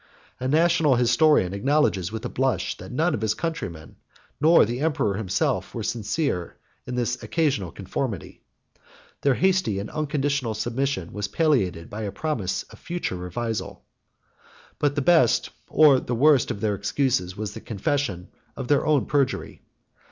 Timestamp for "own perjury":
18.83-19.61